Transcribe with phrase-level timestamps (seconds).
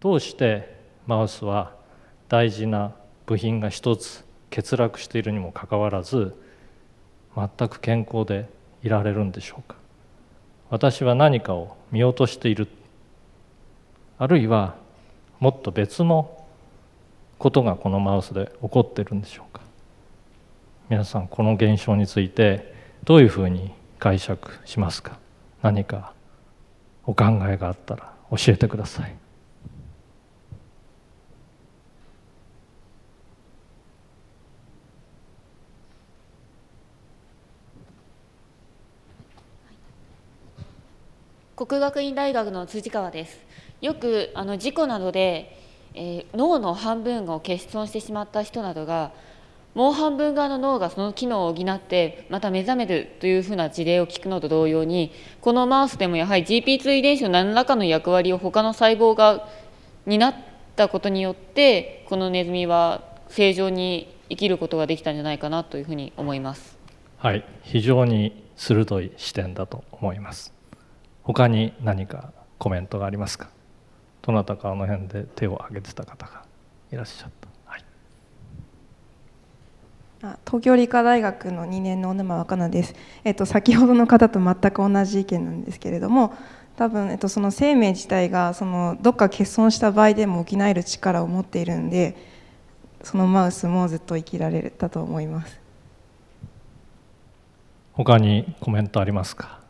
[0.00, 1.74] どうしてマウスは
[2.28, 2.94] 大事な
[3.26, 4.24] 部品が一つ
[4.54, 6.34] 欠落しているにもかかわらず
[7.34, 8.48] 全く健康で
[8.82, 9.76] いられるんでしょうか。
[10.70, 12.68] 私は何かを見落としている。
[14.18, 14.76] あるいは
[15.40, 16.46] もっと別の
[17.38, 19.62] ことがこのマウスで起こってるんでしょうか。
[20.88, 22.72] 皆さんこの現象について
[23.04, 25.18] どういうふうに解釈しますか。
[25.62, 26.12] 何か
[27.04, 29.27] お考えがあったら教えてください。
[41.58, 43.36] 国学院大学の辻川です。
[43.80, 45.58] よくあの事故などで、
[45.92, 49.10] えー、脳の半分を欠損してしまった人などが
[49.74, 59.48] もう半分側の脳がその機能を補ってまた目覚めるというふうな事例を聞くのと同様にこのマウスでもやはり GP2 遺伝子の何らかの役割を他の細胞が
[60.06, 60.34] 担っ
[60.76, 66.78] たことによってこのネズミは正常に生きることができたんじゃないかなというふうに思います。
[67.16, 67.44] はい。
[67.64, 70.57] 非常に鋭い視点だと思います。
[71.28, 73.50] 他に何かコメントがありますか？
[74.22, 76.44] どなたかあの辺で手を挙げてた方が
[76.90, 77.84] いらっしゃった、はい、
[80.46, 86.34] 東京理科大学の2年の小沼若菜です、えっと、先ほどの方と全く同じ意見なんですけれども
[86.76, 92.16] 多分、えっと、その生命自体がそのどっか欠損した場合でも補える力を持っているんで
[93.02, 95.60] そのマウスもずっと生きられたと思います。
[97.92, 99.60] 他にコメントありますか？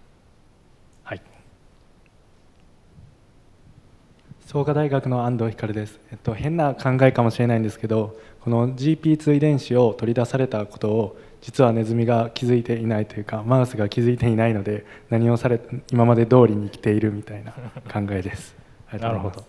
[4.49, 15.61] 創価大学の安藤光です、えっと、変な考えかもしれないんですけどこの GP2 遺伝子を取り出されたことを実はネズミが気づいていないというかマウスが気づいていないので何をされ
[15.93, 18.57] 今まで通りに生きているみたいな考えです。
[18.91, 19.45] なるほど。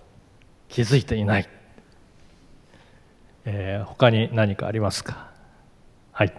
[0.68, 1.48] 気づいていない、
[3.46, 5.32] えー、他に何かありますか？
[6.12, 6.34] はい。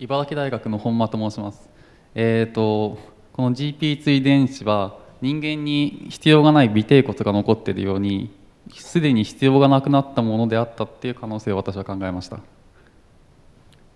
[0.00, 1.70] 茨城大学の本間と申します。
[2.16, 8.30] えっ、ー、とこの GP2 遺伝子は人間に必要がない微低骨が残っているように
[8.72, 12.38] すでに必要がなくなったものであったっていう可能性を私は考えました。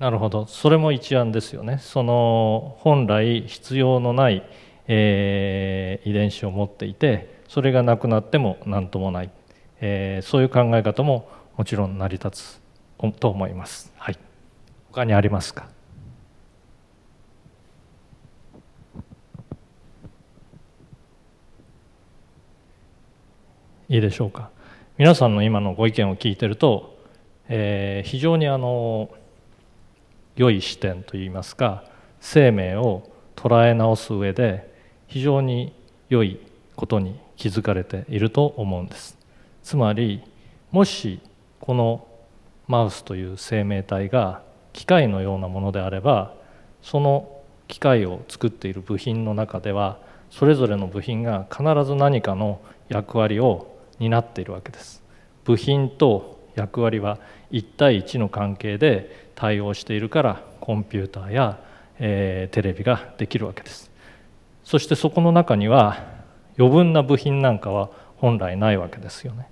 [0.00, 0.46] なるほど。
[0.46, 1.78] それも一案ですよね。
[1.78, 4.42] その本来必要のない、
[4.88, 9.30] えー、遺伝子を持っていてそれがなくなっても何ともない、
[9.80, 12.60] えー、そういう考え方ももちろん成り立つ
[13.20, 13.92] と思います。
[13.98, 14.18] はい、
[14.90, 15.77] 他にありますか？
[23.90, 24.50] いいでしょうか。
[24.98, 26.98] 皆さんの今のご意見を聞いてると、
[27.48, 29.08] えー、非常にあの
[30.36, 31.84] 良い視点といいますか
[32.20, 34.70] 生命を捉え直す上で
[35.06, 35.72] 非常に
[36.10, 36.38] 良い
[36.76, 39.16] ことに気づかれていると思うんです。
[39.62, 40.22] つまり
[40.70, 41.20] もし
[41.58, 42.06] この
[42.66, 44.42] マウスという生命体が
[44.74, 46.34] 機械のようなものであれば
[46.82, 52.60] その機械を作っている部品の中ではそれぞれの部品が必ず何かの
[52.90, 55.02] 役割を担っているわけです。
[55.44, 57.18] 部品と役割は
[57.52, 61.60] 1対1の関係で対応しているからコンピューターや、
[61.98, 63.90] えー、テレビができるわけです。
[64.64, 66.04] そしてそこの中には
[66.58, 69.48] 余分な部品なんかは本来ないわけですよね。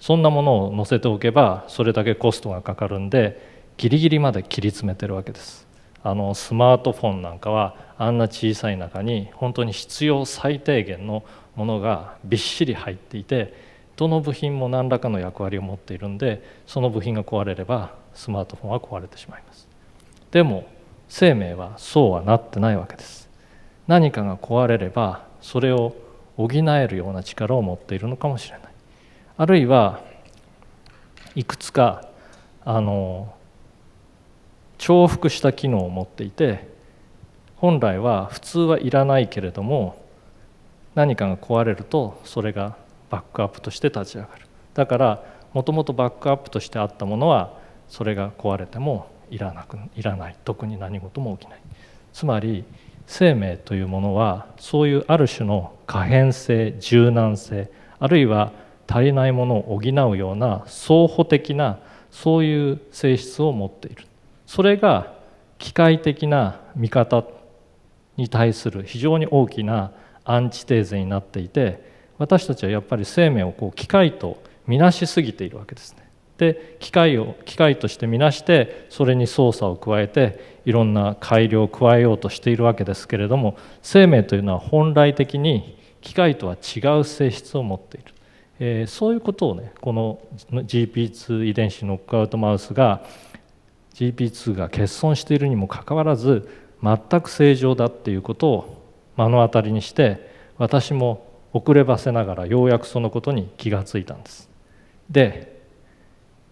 [0.00, 3.40] そんなものを載せておけばそれだけコストがかかるんで
[3.76, 5.66] ギリギリまで切り詰めてるわけです。
[6.02, 11.24] あのスマートフォンなんかはあんな小さい中に本当に必要最低限の
[11.56, 13.54] ものがびっしり入っていて
[13.96, 19.68] どの部品も何らかの役割を持っているんでその部品が壊れればスマートフォンは壊れてしまいます。
[20.30, 20.66] でも
[21.08, 23.28] 生命はそうはなってないわけです。
[23.86, 25.94] 何かが壊れればそれを
[26.36, 28.72] 補えるような力を持っているのかもしれない。
[29.36, 30.00] あるいは
[31.34, 32.08] いくつか
[32.64, 33.34] あの
[34.78, 36.68] 重複した機能を持っていて
[37.56, 40.03] 本来は普通はいらないけれども
[40.94, 42.76] 何かが壊れるとそれが
[43.10, 44.46] バックアップとして立ち上がる。
[44.74, 47.58] だからもともとバックアップとしてあったものは
[47.88, 50.36] それが壊れてもいらなくいらない。
[50.44, 51.60] 特に何事も起きない。
[52.12, 52.64] つまり
[53.06, 58.52] 生命というものはそういうある種の可変性柔軟性あるいは
[58.86, 61.78] 足りないものを補うような相補的な
[62.10, 64.06] そういう性質を持っている。
[64.46, 65.12] それが
[65.58, 67.24] 機械的な見方
[68.16, 69.92] に対する非常に大きな
[70.24, 76.04] アンチテーゼになっていて私たちはやっぱり生命をこう機械とみなしすぎているわけですね。
[76.38, 88.06] で機械を機械としてみなしてそれに操作を加えていろんな改良を加えようとしているわけですけれども生命というのは本来的に機械とは違う性質を持っている、
[88.58, 90.18] えー、そういうことをねこの
[90.50, 93.04] GP2 遺伝子ノックアウトマウスが
[93.94, 96.48] GP2 が欠損しているにもかかわらず
[96.82, 98.73] 全く正常だっていうことを
[99.16, 104.50] 目の当たりにして私も遅ればせながらようやくそのことに気がついたんです。
[105.10, 105.60] で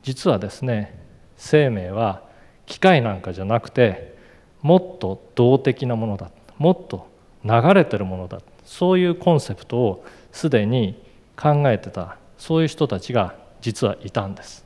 [0.02, 0.98] 実はですね
[1.36, 2.22] 生命は
[2.66, 4.16] 機械なんかじゃなくて
[4.60, 7.08] もっと動的なものだもっと
[7.44, 11.02] 流れてるものだそういうコンセプトをすでに
[11.36, 14.64] 考えてたそういう人たちが実はいたんです。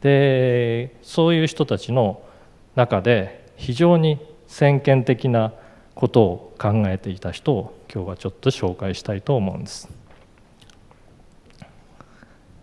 [0.00, 2.22] でそういう人たちの
[2.74, 5.52] 中で非常に先見的な
[6.00, 9.90] ことを考えていた人を今日はちょっと紹介したいと思うんです。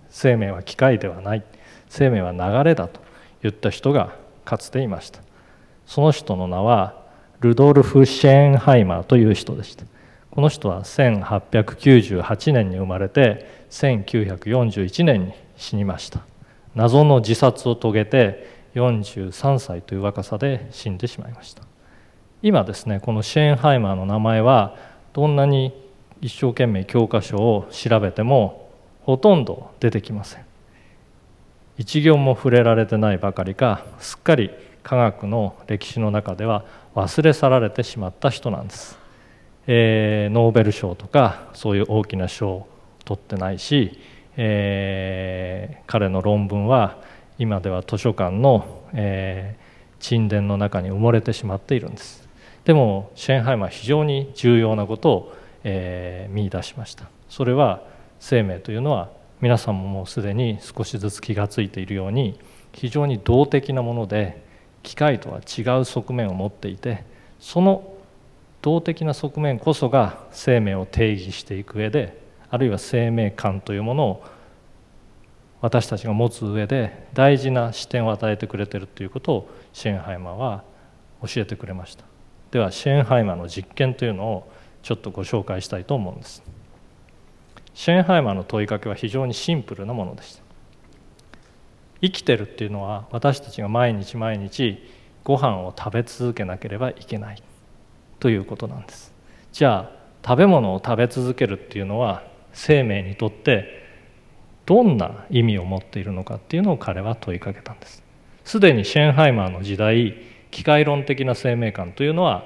[0.09, 1.43] 生命は機械ではない。
[1.87, 2.99] 生命は流れだと
[3.43, 5.19] 言った人がかつていました。
[5.85, 7.05] その人の名は
[7.39, 9.85] ルドルフ・シェーンハイマーという人でした。
[10.31, 16.21] この人は1898年に生まれて1941年に死にました。
[16.73, 21.61] 謎の自殺を遂げて43歳という若さで死んでしまいました。
[22.41, 24.75] 今ですねこのシェーンハイマーの名前は
[25.13, 25.73] どんなに
[26.21, 28.69] 一生懸命教科書を調べても
[29.01, 30.45] ほとんど出てきません。
[31.77, 34.49] 一行も触れられてないばかりかすっかり
[34.81, 38.97] 科学の歴史の中では忘れ去られてしまった人なんです、
[39.67, 42.67] えー、ノーベル賞とかそういう大きな賞を
[43.05, 43.99] 取ってないし
[44.37, 47.01] えー、彼の論文は
[47.39, 52.26] 今では図書館の、えー、沈殿の中に埋もれてしまっているんです。
[52.67, 55.33] でもシェンハイマーは非常に重要なことを、
[55.63, 57.05] えー、見出しました。
[57.29, 57.81] それは
[58.19, 59.09] 生命というのは
[59.39, 62.37] 皆さんももうすでに少しずつ気が付いているように
[62.73, 64.43] 非常に動的なもので
[64.83, 67.05] 機械とは違う側面を持っていて
[67.39, 67.93] その
[68.61, 74.25] 動的な側面こそが生命を定義していく上であるいは生命感というものを
[75.61, 80.65] 私たちが持つ上で大事な視点を与えてくれているということをシェーンハイマーは
[81.25, 82.06] 教えてくれました。
[82.51, 84.51] ではシェーンハイマーの実験というのを
[84.83, 86.43] ちょっとご紹介したいと思うんです。
[87.73, 90.43] シェーンハイマーの問いかけは非常にシンプルなものでした。
[92.01, 94.77] 生きてるっていうのは私たちが毎日毎日
[95.23, 97.43] ご飯を食べ続けなければいけない
[98.19, 99.13] ということなんです。
[99.51, 102.23] じゃあ食べ物を食べ続けるっていうのは
[102.53, 103.85] 生命にとって
[104.65, 108.03] どんな意味を持っているのかっていうのを彼は問いかけたんです。
[108.43, 110.15] すでにシェーンハイマーの時代
[110.57, 112.43] 機械論的な生命観というのは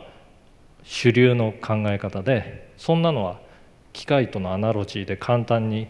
[0.84, 3.40] 主流の考え方でそんなのは
[3.94, 5.88] 機械とのアナロジーで簡単に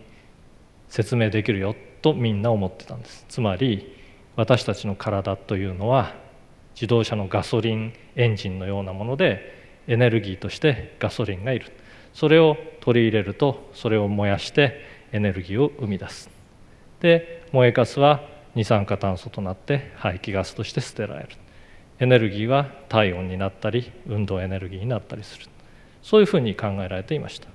[0.88, 3.25] 説明できるよとみんな思ってたんです。
[3.27, 3.97] つまり
[4.35, 6.13] 私たちの体というのは
[6.75, 11.71] 自動車のガソリンエンジンのようなものでエネルギーとしてガソリンがいる。
[12.13, 14.79] それを取り入れるとそれを燃やして
[15.12, 16.29] エネルギーを生み出す。
[17.00, 18.21] で燃えかすは
[18.53, 21.29] 二酸化炭素となって排気ガスとして捨てられる。
[22.01, 25.45] エネルギーは体温になったり運動エネルギーになったりする。
[26.01, 27.48] そういうふうに考えられていました。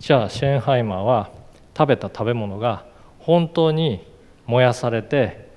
[0.00, 1.30] じゃあシェーンハイマーは
[1.78, 2.84] 食べた食べ物が
[3.20, 4.04] 本当に
[4.46, 5.52] 燃やされて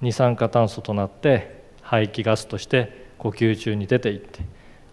[0.00, 4.42] 二酸化炭素となって排気ガスとして呼吸中に出ていって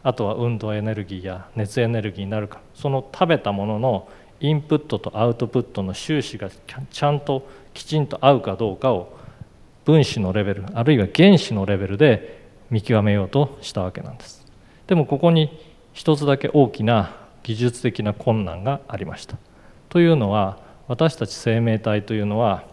[0.01, 2.61] あとは運動エネルギーや熱エネルギーになるか。
[2.73, 9.15] その食べたもののインプットとアウトプットの収支がちゃんときちんと合うかどうかを
[9.85, 12.40] 分子のレベルあるいは原子のレベルで
[12.71, 14.45] 見極めようとしたわけなんです
[14.87, 15.59] でもここに
[15.93, 19.37] 一つだけ大きな技術的な困難がありました
[19.89, 22.63] というのは私たち生命体というのは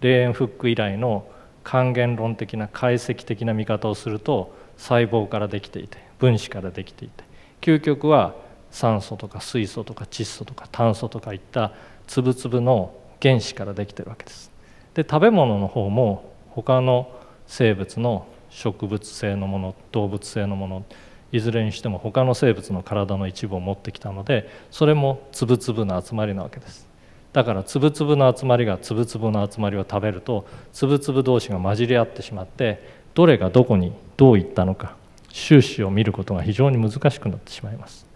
[0.00, 1.30] レーンフック以来の
[1.62, 7.24] 還元論的な解析的な見方をすると細胞からできていて分子からできていて
[7.60, 8.34] 究極は
[8.70, 11.72] 酸素とか水素とか窒素とか炭素とかいった
[12.06, 14.50] 粒々の原子からできてるわけです。
[14.94, 17.10] で食べ物の方も他の
[17.46, 20.84] 生物の植物性のもの動物性のもの
[21.32, 26.88] いずれにしても他の生物の体の一部を持ってきたのでそれも粒々の集まりなわけです。
[27.32, 32.82] だから粒々の集まりが粒々の集まりを食べると粒々同士が混じり合ってしまって
[33.14, 34.96] どれがどこにどういったのか
[35.28, 38.06] 収支を見ることが非常に難しくなってしまいます。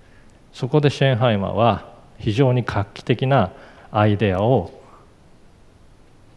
[0.53, 3.53] そこでシェンハイマーは非常に画期的な
[3.93, 4.73] アイデアを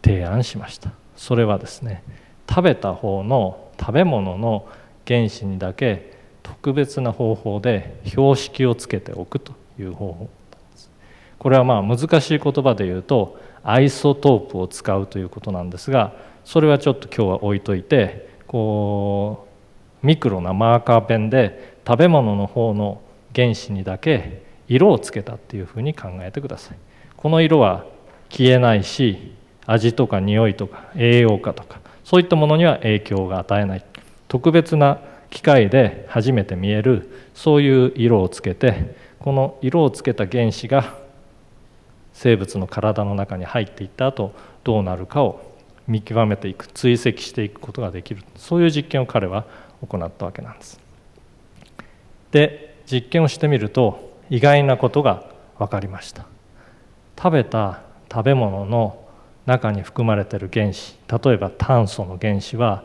[0.04, 0.92] 提案しました。
[1.16, 2.04] それはですね
[2.48, 4.66] 食べた方の食べ物の
[5.06, 10.28] 原子にだけ特別な方法で標識をつけておくという方法
[10.72, 10.90] です。
[11.38, 19.46] これはまあ難しい言葉で言うとアイソトープを使うということなんですがそれはちょっと今日は置いといてこ
[20.02, 23.00] うミクロなマーカーペンで食べ物の方の
[23.34, 26.76] 原子にだけ色をつけたっていうふうに考えてください。
[27.16, 27.84] この色は
[28.30, 29.34] 消えないし
[29.66, 33.84] 味とか匂いとか栄養価とかそういったものには影響が与えない。
[34.28, 34.98] 特別な
[35.28, 40.94] 機械で初めて見えるそういう色をつけてこの色をつけた原子が
[42.14, 44.32] 生物の体の中に入っていった後
[44.64, 45.54] どうなるかを
[45.86, 48.22] 見極めていく追跡していくことができる。
[48.36, 49.44] そういう実験を彼は
[49.86, 50.80] 行ったわけなんです。
[52.30, 56.24] で実験をしてみると意外なことが分かりました。
[57.18, 59.07] 食べた食べ物の
[59.48, 62.84] 中に含まれている原子例えば炭素の原子は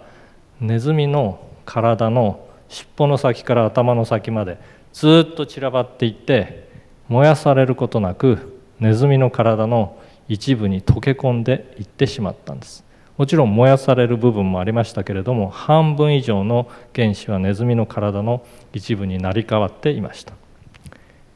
[0.61, 4.57] ネズミの体の尻尾の先から頭の先まで
[4.93, 6.69] ずっと散らばっていって
[7.09, 12.85] 燃やされることなくネズミの体の一部に溶け込んでいってしまったんです。
[13.17, 20.33] もちろん燃やされる部分もありましたけれども半分以上の原子はネズミの体の一部になり変わっていました。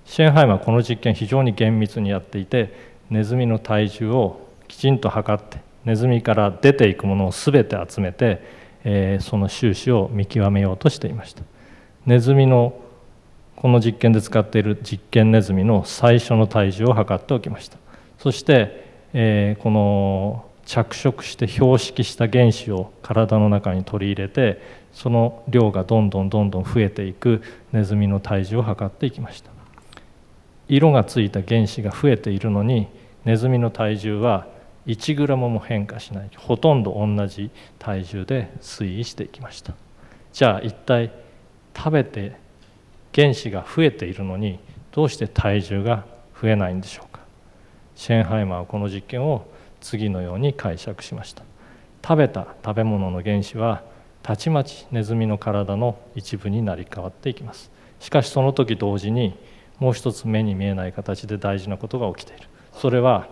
[0.05, 2.74] シェンハイムはこの実験非常に厳密にやっていて
[3.10, 8.43] ネズミの体重をきちんと測ってネズミから出ていくものを全て集めて、
[8.83, 11.43] えー、その収支を見極めようとしていました。
[12.05, 12.79] ネズミの
[13.55, 17.77] この実験で使っている実験ネズミの最初の体重を測っておきました。
[18.19, 29.51] そして、えー、この着色して標識した原子を体の中に取り入れてその量がどんどんどんどん増えていくネズミの体重を測っていきました。
[30.67, 32.88] 色がついた原子が増えているのに
[33.24, 34.47] ネズミの体重は
[34.88, 36.29] 1グラムも変化しない。
[36.36, 39.74] ほとんど同じ体重で推移していきました。
[40.34, 41.12] じゃあ一体
[41.75, 42.36] 食べて
[43.13, 44.60] 原子が増えているのに
[44.91, 46.06] どうして体重が
[46.41, 47.22] 増えないんでしょうか。
[47.96, 49.46] シェンハイマーはこの実験を
[49.82, 51.44] 次のように解釈しました。
[52.03, 53.84] 食べた食べ物の原子は
[54.24, 57.72] たちまちネズミの体の一部になり変わっていきます。
[58.00, 59.38] しかしその時同時に
[59.79, 62.48] もう一つ目に見えない形で大事なことが起きている。
[62.74, 63.27] それは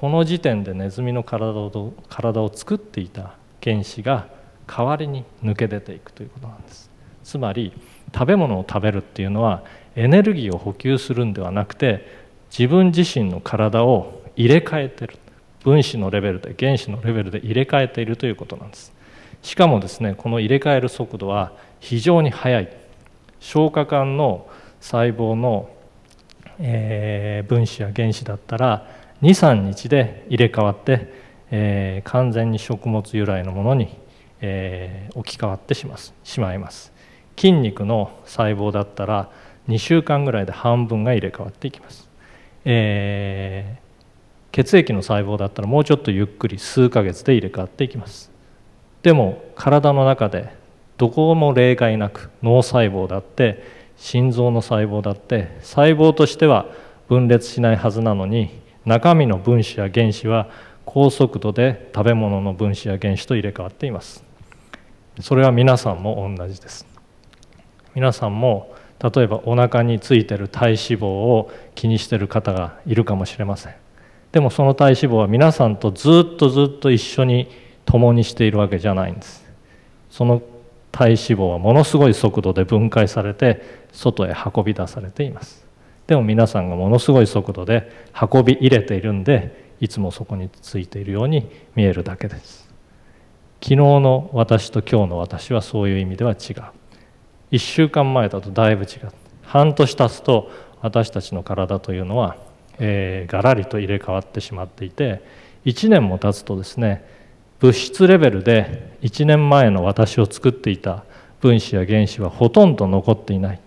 [0.00, 4.28] この時点でネズミの体を体を作っていた原子が
[4.66, 6.88] 代わりに抜け出ていくということなんです。
[7.22, 7.74] つまり
[8.14, 9.62] 食べ物を食べるっていうのは
[9.96, 12.06] エネルギーを補給するんではなくて
[12.50, 15.18] 自分自身の体を入れ替えてる。
[15.62, 18.94] 分子のレベルで原子のレベルで入れ替えているということなんです。
[19.42, 22.74] しかもですねこの入れ替える速度は非常に速い。
[23.38, 24.48] 消化管の
[24.80, 25.68] 細胞の、
[26.58, 31.12] えー、分子や原子だったら23日で入れ替わって、
[31.50, 33.98] えー、完全に食物由来のものに、
[34.40, 36.14] えー、置き換わってします。
[36.24, 36.92] しまいます。
[37.36, 39.30] 筋肉の細胞だったら
[39.68, 42.08] 2週間ぐらいで半分が入れ替わっていきます、
[42.64, 43.90] えー
[44.52, 48.30] 血液の細胞だったらもうちょっとゆっくり数ヶ月で入れ替わっていきます。
[49.02, 50.52] でも体の中で
[50.98, 53.62] どこも例外なく脳細胞だって
[53.96, 56.66] 心臓の細胞だって細胞としては
[57.08, 60.48] 分裂しないはずなのに中身の分子や原子は
[60.84, 64.24] 高速度で食べ物の分子や原子と入れ替わっています。
[65.20, 66.86] それは皆さんも同じです。
[67.94, 73.74] 皆さんも例えばお腹についてる体脂肪を気にしてる方がいるかもしれません。
[74.32, 77.48] でもその体脂肪は皆さんとずっとずっと一緒に
[77.84, 79.44] 共にしているわけじゃないんです。
[80.10, 80.42] その
[80.92, 85.69] 体脂肪はものすごい速度で分解されて外へ運び出されています。
[86.10, 87.90] でも皆さんがものすごい速度で
[88.20, 92.68] 運び入れているんでいつもそこについているように見えるだけです。
[93.62, 96.36] 昨日の私と今日の私はそういう意味では違う。
[97.52, 99.12] 1週間前だとだいぶ違う。
[99.42, 100.50] 半年経つと
[100.82, 102.36] 私たちの体というのは
[102.80, 105.22] えー、ガラリと入れ替わってしまっていて
[105.66, 107.04] 1年も経つとですね
[107.60, 111.04] 物質レベルで1年前の私を作っていた
[111.40, 113.60] 分子や原子はほとんど残っていない。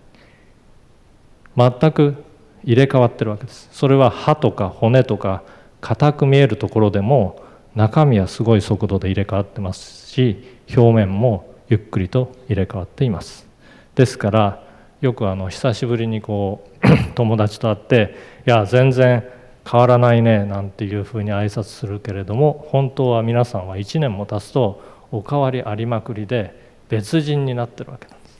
[1.56, 2.24] 全く
[2.64, 3.68] 入れ替わってるわけです。
[3.72, 5.42] それは歯とか骨とか
[5.80, 7.42] 硬く見えるところでも
[7.74, 13.46] 中身はすごい速度で入れ替わってますし表面もゆっくりと入れ替わっています。
[13.94, 14.64] ですから
[15.00, 18.14] よくあの久しぶりにこう 友達と会って
[18.46, 19.24] 「いや全然
[19.70, 28.38] 変わらないね」なんていうふうに挨拶するけれども本当は皆さんは1年も経つとお変わりありまくりで別人になってるわけなんです。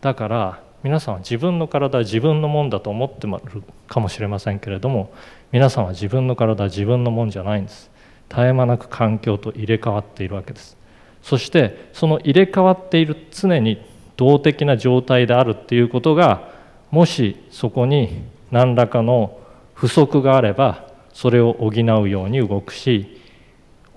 [0.00, 5.12] だから皆さんは自分の体は自分のもんだと思ってるかもしれませんけれども
[5.52, 7.90] 皆さんは自分の体は自分のもんじゃないんです。
[8.28, 10.76] 絶え間なく環境と入れ替わっているわけです。
[11.22, 13.80] そしてその入れ替わっている常に
[14.16, 16.50] 動的な状態であるっていうことが
[16.90, 19.38] もしそこに何らかの
[19.74, 23.20] 不足があればそれを補うように動くし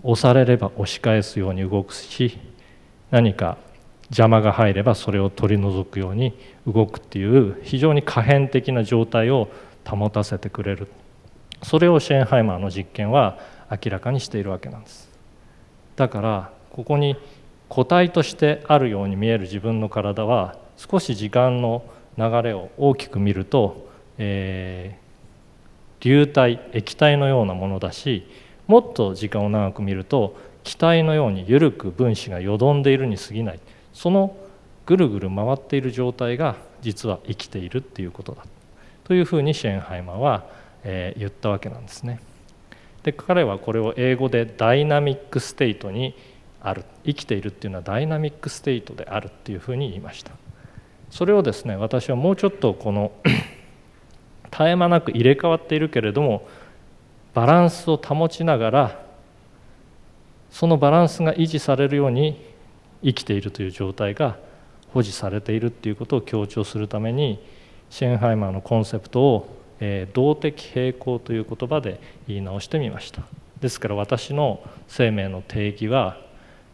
[0.04, 2.38] 押されれば押し返すように動くし
[3.12, 3.58] 何か
[4.10, 9.50] 邪魔が入ればそれを取り除くように動くっていう非常に可変的な状態を
[9.86, 10.88] 保たせてくれる。
[11.64, 13.38] それをシェーンハイマーの実験は
[13.72, 15.10] 明らかにしているわけなんです。
[15.96, 17.16] だからここに
[17.70, 21.84] 個体としてあるように見える自分の体は少し時間の
[22.18, 28.28] 流れを大きく見ると、えー、流体液体のようなものだし
[28.68, 33.60] もっと時間を長く見ると気体のように緩く分子がよどんでいるに過ぎない。
[33.94, 34.36] その
[34.86, 38.44] ぐるぐる回っている状態が実は生きているっていうことだ
[39.04, 40.46] というふうにシェンハイマーは、
[40.84, 42.20] えー、言ったわけなんですね。
[43.04, 46.16] で彼はこれを英語でダイナミックステイトに
[46.60, 50.32] ある生きているっていうのはダイナミックステイトであるっていうふうに言いました
[51.12, 53.12] それをですね私はもうちょっとこの
[54.50, 56.48] 絶え間なく入れ替わっているけれども
[57.36, 59.06] バランスを保ちながら
[60.50, 62.42] そのバランスが維持されるように
[63.04, 64.38] 生きているという状態が
[64.96, 67.40] 保持されているっていうことを強調するために
[67.92, 73.24] シェンハイマーのコンセプトをえー、動的平衡という言葉で言い直してみました。
[73.60, 76.18] ですから私の生命の定義は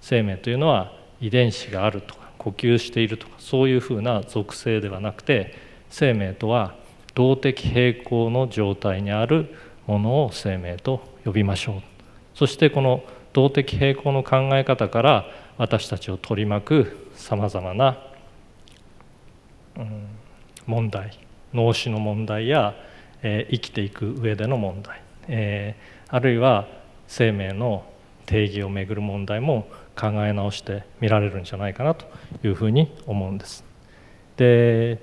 [0.01, 5.53] 生命というのは遺伝子があるとか呼吸しているとかそういうふうな属性ではなくて
[5.89, 6.75] 生命とは
[7.13, 11.81] 動的平衡の状態にあるものを生命と呼びましょう。
[12.33, 15.25] そしてこの動的平衡の考え方から
[15.57, 17.97] 私たちを取り巻くさまざまな、
[20.65, 21.19] 問題
[21.53, 22.75] 脳死の問題や
[23.23, 26.67] えー、生きていく上での問題、えー、あるいは
[27.07, 27.85] 生命の
[28.25, 29.67] 定義をめぐる問題も
[29.99, 32.05] 考え直してみられるんじゃないかなと
[32.43, 33.63] いうふうに思うんです。
[34.37, 34.99] で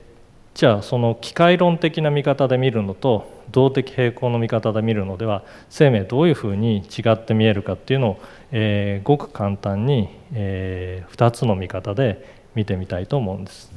[0.55, 8.21] じゃあその機械論的な見方で見るのと動的平衡の見方で見るのでは生命どういうふうに違って見えるかっていうのを、
[8.51, 13.71] えー、ごく簡単に、えー、2つの見方で見てみたいと思うんです。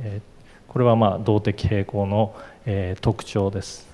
[0.00, 0.20] え、
[0.70, 2.34] これはまあ動的平衡の、
[2.64, 3.88] えー、特徴です。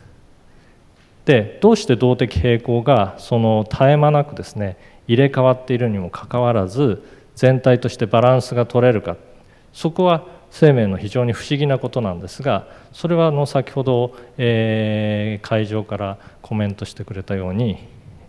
[1.24, 4.76] でどうして動的平衡がその絶え間なくですね
[5.08, 7.02] 入れ替わっているにもかかわらず
[7.34, 9.16] 全体としてバランスが取れるか
[9.72, 17.78] そこは生命の非常に不思議なことなんですがそれはあの先ほど、えー、会場からコメントしてくれたように、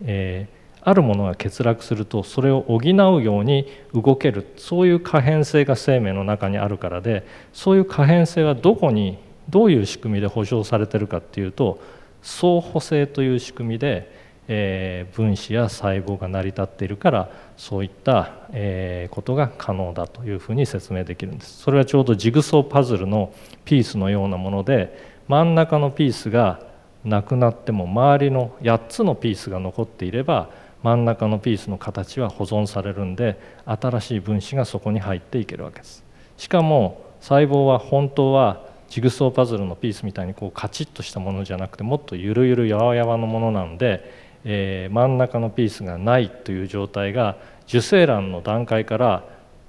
[0.02, 0.57] えー、
[0.88, 4.46] あるものが欠落するとそれを補うように動ける。
[4.56, 11.80] そういう可変性が生命の中にあるからでそういう可変性はどこにどういう仕組みで保障されてるかっていうと
[12.22, 14.10] 相補性という仕組みで、
[14.48, 21.58] えー、分子や細胞が成り立っているからそういった、えー、ことが可能だというふうに説明できるんです。
[21.58, 23.32] それはちょうどジグソーパズルの
[23.64, 26.66] ピースのようなもので真ん中のピースが
[27.04, 30.50] なくなっても周りの8つのピースが残っていれば
[30.82, 36.04] 真ん中のピースの形は保存されるんで新しい分子がそこに入っていけるわけです。
[36.36, 44.10] しかも細胞は本当はジグソーパズルのピースみたいにこうカチッとしたものじゃなくてもっとゆるゆるやわやわのものなので、
[44.44, 47.36] えー、真ん中のピースがないという状態が
[47.66, 49.24] 受精卵の段階から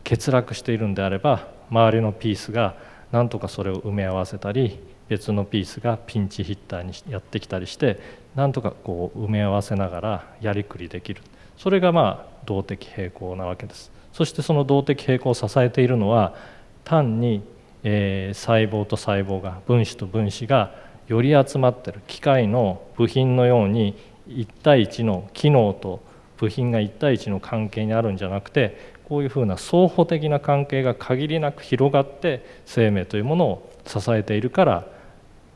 [0.08, 2.76] 欠落しているんであれば周りのピースが
[3.12, 8.00] なんとかそれを埋め合わせたり別のピースがピンチヒッターにやってきたりして
[8.36, 11.22] なんとかこう埋め合わせながらやりくりできる。
[11.58, 13.92] それがまあ動的平衡なわけです。
[14.14, 16.36] そしてその動的平衡を支えているのは
[16.84, 17.44] 単に
[17.84, 20.76] えー、細胞と細胞が分子と分子が
[21.08, 23.96] より集まってる機械の部品のように
[24.28, 26.04] 1対1の機能と
[26.38, 34.88] 部品が1対1の関係にあるんじゃなくてこういうふうな相補的な関係が限りなく広がって生命というものを支えているから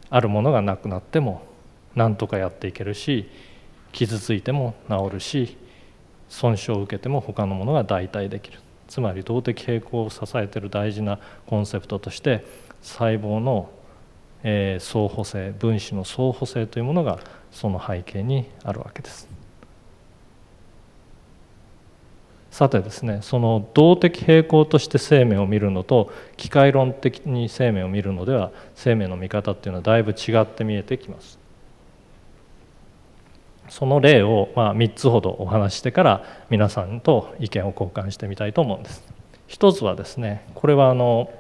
[0.10, 1.44] あるものがなくなっても
[1.96, 3.30] 何とかやっていけるし
[3.92, 5.58] 傷ついても治るし
[6.30, 12.46] 損傷を受けても他のものが代替できるつまり動的平衡を支えている大事なコンセプトとして
[12.82, 13.70] 細胞の、
[14.44, 19.30] 相補性分子の相補性というものがその背景にあるわけです。
[22.52, 31.43] さてですねその動的平衡として生命を見るのと機械論的に生命を見るのでは生命の見方っていうのはだいぶ違って見えてきます。
[33.70, 39.04] その例をまあ3つほどお話してから皆さんと意見を交換してみたいと思うんです。
[39.48, 41.32] 一つはですねこれはあの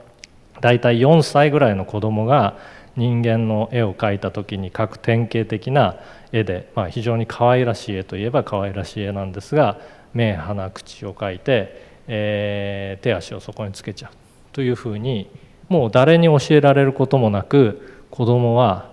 [0.62, 2.57] 大体4歳ぐらいの子供が
[2.95, 5.97] 人間の絵を描いた時に描く典型的な
[6.31, 9.79] 絵で、まあ、非常に可愛らしい絵といえば可愛らしい絵なんですが
[10.13, 14.12] 目鼻口を描いて、えー、手足をそこにつけちゃう
[14.51, 15.29] というふうに
[15.69, 18.92] もう誰に教えられることもなく子供は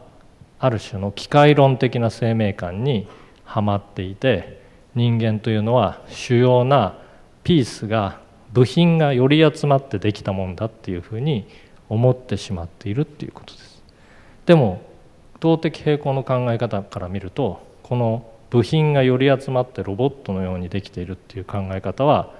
[0.60, 3.08] ある種の機械論的な生命観に
[3.44, 4.62] はまっていて
[4.94, 6.98] 人間というのは主要な
[7.42, 8.20] ピースが
[8.52, 11.48] 部品がより集まってできたもんだっていうふうに
[11.88, 13.82] 思ってしまっているっていうことです。
[14.46, 14.82] でも
[15.40, 22.34] 動的平衡の考え方から見るとこの部品がより集まってロボットのようにできているっていう考え方は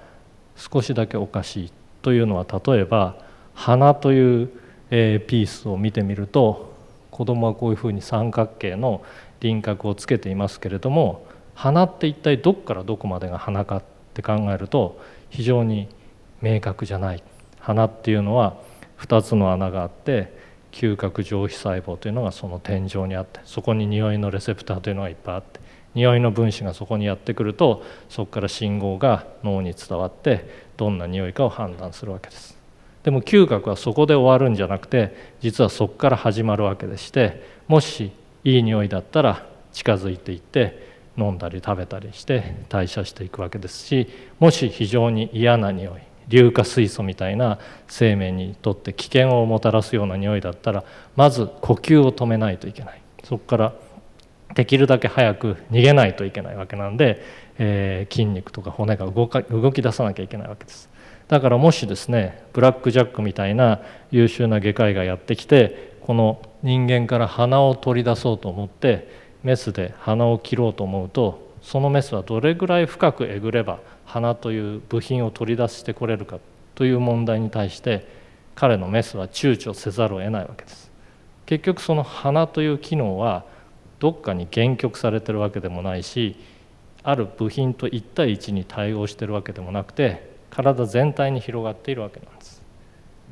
[0.57, 3.17] 少しだけおかしいというのは例えば
[3.55, 4.51] 花という、
[4.91, 6.70] えピースを見てみると
[7.21, 9.03] 子供はこういうふうに三角形の
[9.41, 13.83] 輪郭をつけていますけれども花って一体どこからどこまでが花かっ
[14.15, 15.91] て考えると非常に
[16.41, 17.23] 明確じゃない。
[17.59, 18.57] 花っていうのは
[19.01, 20.35] 2つの穴があって
[20.73, 25.61] 嗅覚上皮細胞というのがその天井にあってそこに匂いのレセプターというのがいっぱいあって
[25.95, 32.60] 匂いの分子がそこにやってくるとそこから信号が脳に伝わってどんな匂いかを判断するわけです。
[33.05, 38.13] でも嗅覚はそこで終わるんじゃなくて実はそこから始まるわけでしてもし
[38.45, 44.09] いい匂いだったら近づいていって飲んだり食べたりして代謝していくわけですし
[44.39, 47.59] もし非常に嫌な匂い硫化水素みたいな
[47.89, 50.85] 生命にとって危険をもたらすような匂いだったら
[51.17, 53.03] まず呼吸を止めないといけない。
[53.25, 53.73] そこから
[54.55, 57.23] できるだけ早く逃げないといけないわけなんで、
[57.59, 60.90] えー、筋肉とか骨が動か動き出さなきゃいけないわけです。
[61.31, 69.09] だからもしですねブラック・ジャックみたいな優秀な外科医がやってきてこの人間から鼻を取り出そうと思って
[69.45, 76.41] メスで鼻を切ろうと思うとそのメスはどれぐらい深くえぐれば鼻という部品を取り出してこれるか
[76.75, 78.09] という問題に対して
[78.57, 80.91] 彼のメスは躊躇せざるを得ないわけです。
[81.47, 83.45] 結局その鼻という機能は
[84.01, 86.37] どっかに限局されてるわけでもないし
[87.05, 92.63] ある部品と1対1に対応してるわけでもなくて体全体に広がっているわけなんです。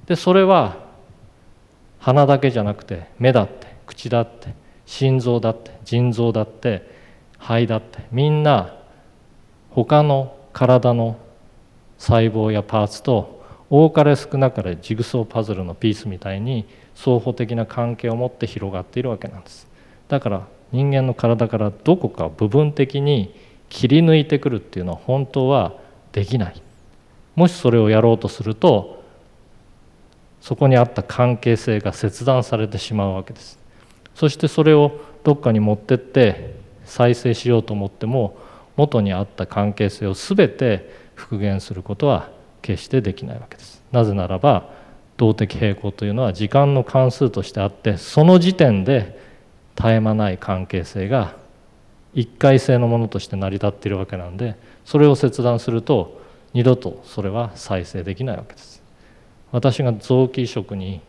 [0.07, 0.76] でそれは
[1.98, 4.54] 鼻だけじゃなくて目だって口だって
[4.87, 6.90] 心臓だって腎臓だって
[7.38, 8.74] 肺だってみんな
[9.70, 11.18] 他の体の
[11.98, 19.68] 細胞やパーツと多かれ少なかれジグソーパズルのピースみたいに双方的な関係を持って広がっているわけなんです。
[20.09, 23.35] だから人間の体からどこか部分的に
[23.68, 25.74] 切り抜いてくるっていうのは本当は
[26.12, 26.62] できない。
[27.38, 29.05] もしそれをやろうとすると
[30.40, 33.61] そこにあった関係性が切断されてしまうわけです。
[34.16, 38.37] そしてそれをどっかに持ってって再生しようと思っても
[38.77, 42.29] 元にあった関係性を全て復元することは
[42.61, 43.85] 決してできないわけです。
[43.92, 44.70] なぜならば
[45.16, 49.16] 動的平衡というのは時間の関数としてあってその時点で
[49.77, 51.37] 絶え間ない関係性が
[52.14, 56.18] 一回性のものとして成り立っているわけなんでそれを切断すると
[56.59, 58.83] 二度とそれは再生できないわけです。
[59.53, 61.01] 私が臓器移植に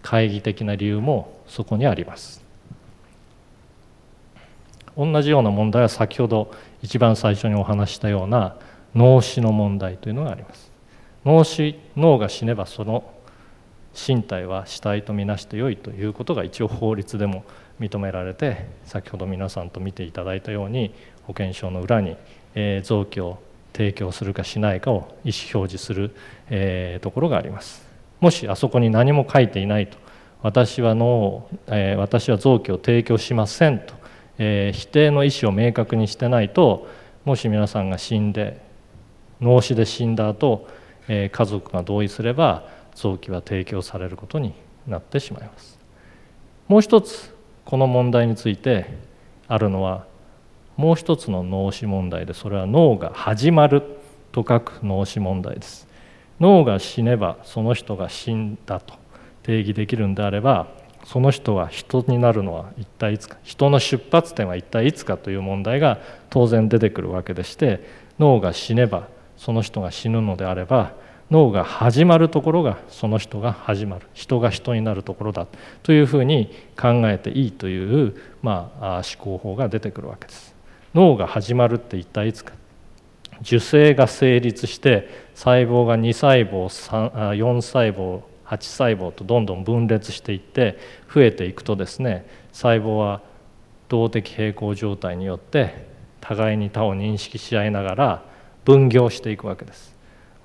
[0.00, 2.42] 懐疑的な理由もそこにあります。
[4.96, 8.56] 同じような問題は先ほど一番最初にお話したような
[8.94, 10.72] 脳死の問題というのがあります。
[11.26, 13.04] 脳死脳が死ねばその
[13.92, 17.44] 身体は死体とみなしてよいということが一応法律でも
[17.78, 22.16] 認められて先ほど皆さんと見ていただいたように保険証の裏に、
[22.54, 23.38] え、臓器を
[23.74, 26.14] 提供するかしないかを意思表示する、
[26.48, 27.84] えー、ところがあります。
[28.20, 29.98] もしあそこに何も書いていないと
[30.40, 33.94] 私は脳を、えー、私は臓器を提供しませんと、
[34.38, 36.88] え否定の意思を明確にしてないと
[37.24, 38.60] もし皆さんが死んで
[39.40, 40.68] 脳死で死んだ後、
[41.08, 44.54] え家族が同意すれば臓器は提供されることに
[44.86, 45.78] なってしまいます。
[46.68, 47.34] もう一つ
[47.64, 48.86] この問題について
[49.48, 50.06] あるのは
[50.76, 53.82] もう一つの脳死問題でそれは脳が始まる
[54.32, 55.86] と書く脳死問題です
[56.40, 58.94] 脳が死ねばその人が死んだと
[59.42, 60.68] 定義できるんであれば
[61.04, 67.86] その人が人になるのは一体いつか人の出発点は一体いつかという問題が当然出てくるわけでして
[68.18, 70.94] 脳が死ねばその人が死ぬのであれば
[71.30, 75.46] 脳が始まるところがその人が始まる人が人になるところだ
[75.82, 80.53] というふうに考えていいという、まあ、思考法が出てくるわけです。
[80.94, 82.54] 脳が始まるって一体いつか
[83.42, 86.66] 受精が成立して細胞が2細胞
[87.34, 90.78] 4細胞8細胞とどんどん分裂していって
[91.12, 93.22] 増えていくとですね細胞は
[93.88, 95.86] 動的平衡状態によって
[96.20, 98.24] 互いに他を認識し合いながら
[98.64, 99.93] 分業していくわけです。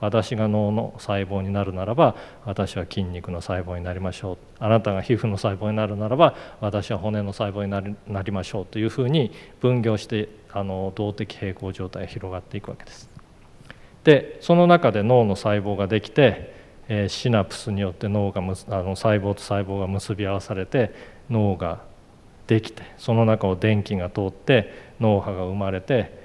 [0.02, 13.10] 私が脳の細胞になるならば私は筋肉の細胞になりましょうあなたが皮膚の細胞になるならば私は骨の細胞になりましょうというふうに分業してあの動的平衡状態が広がっていくわけです。
[14.04, 16.56] でその中で脳の細胞ができて、
[16.88, 20.94] え、シナプスによって脳があの細胞と細胞が結び合わされて
[21.30, 21.82] 脳が
[22.48, 26.18] できてその中を電気が通って脳波が生まれて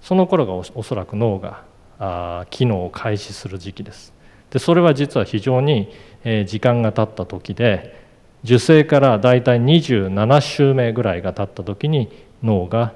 [0.00, 1.64] その頃がおそらく脳が
[1.98, 4.12] あ機能を開始する時期です。
[4.50, 5.92] でそれは実は非常に、
[6.24, 8.04] え時間が経った時で
[8.44, 12.10] 受精からだいたい27週目ぐらいが経った時に
[12.42, 12.94] 脳が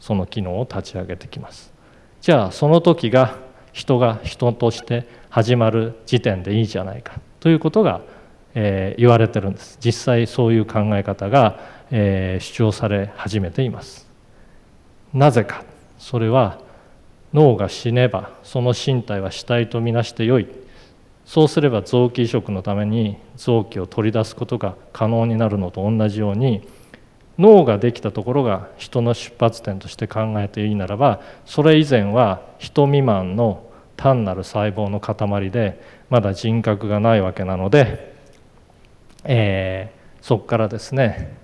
[0.00, 1.72] その機能を立ち上げてきます。
[2.20, 3.36] じゃあその時が
[3.72, 7.20] 人が人として始まる時点でいいじゃないか。
[7.40, 8.00] ということが、
[8.54, 9.78] えー、言われてるんです。
[9.84, 14.08] 実際そういう考え方が、えー、主張され始めています。
[15.12, 15.64] なぜか。
[15.98, 16.58] それは
[17.36, 20.48] 脳が死ねばその身体は死体とみなしてよい。
[21.26, 26.66] そうすれば臓器移植のために臓器を取り出すことが可能になるのと同じように
[27.36, 38.14] 脳ができたところが人の出発点として考えていいならばそれ以前は人未満の単なる細胞の塊でまだ人格がないわけなので、
[39.24, 41.36] えー、そこからですね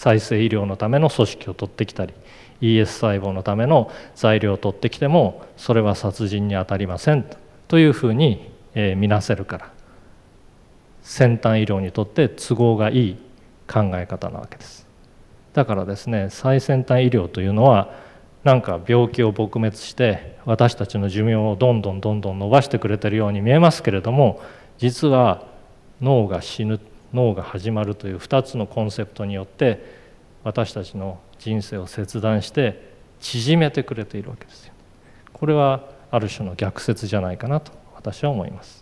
[0.00, 2.14] 再生医療のための組織を取ってきたり
[2.62, 7.26] ES 細胞のための材料を取ってきてもそれは殺人にあたりません
[7.68, 9.72] というふうにえ、見なせるから
[11.02, 13.16] 先端医療にとって都合がいい
[13.66, 14.86] 考え方なわけです。
[15.54, 17.92] だからですね最先端医療というのは
[18.44, 24.40] なんか病気を撲滅して私たちの寿命をどんどんどんどん伸ばしてくれてるように見えますけれども
[24.78, 25.44] 実は
[26.00, 26.80] 脳が死ぬ
[27.12, 30.00] 脳が始まるという2つのコンセプトによって
[30.44, 34.72] 私たちの人生を切断して縮めてくれているわけですよ。
[35.32, 38.79] これはある種の逆説じゃないかなと私は思います。